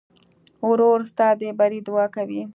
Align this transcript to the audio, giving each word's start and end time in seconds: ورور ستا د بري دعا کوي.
ورور 0.69 0.99
ستا 1.11 1.27
د 1.39 1.41
بري 1.59 1.79
دعا 1.87 2.05
کوي. 2.15 2.41